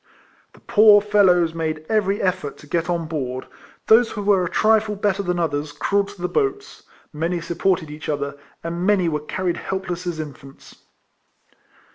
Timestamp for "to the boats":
6.07-6.81